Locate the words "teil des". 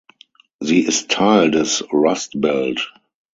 1.11-1.83